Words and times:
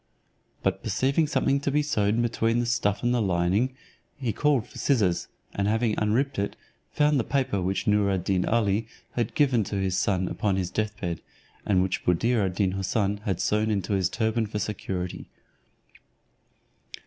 But 0.63 0.81
perceiving 0.81 1.27
something 1.27 1.59
to 1.59 1.69
be 1.69 1.83
sewed 1.83 2.19
between 2.23 2.57
the 2.59 2.65
stuff 2.65 3.03
and 3.03 3.13
the 3.13 3.21
lining, 3.21 3.75
he 4.17 4.33
called 4.33 4.65
for 4.65 4.79
scissors, 4.79 5.27
and 5.53 5.67
having 5.67 5.93
unripped 5.99 6.39
it, 6.39 6.55
found 6.91 7.19
the 7.19 7.23
paper 7.23 7.61
which 7.61 7.85
Noor 7.85 8.09
ad 8.09 8.23
Deen 8.23 8.43
Ali 8.45 8.87
had 9.11 9.35
given 9.35 9.63
to 9.65 9.75
his 9.75 9.95
son 9.95 10.27
upon 10.27 10.55
his 10.55 10.71
deathbed, 10.71 11.21
and 11.67 11.83
which 11.83 12.03
Buddir 12.03 12.43
ad 12.43 12.55
Deen 12.55 12.71
Houssun 12.73 13.19
had 13.25 13.39
sewn 13.39 13.69
in 13.69 13.83
his 13.83 14.09
turban 14.09 14.47
for 14.47 14.57
security. 14.57 15.27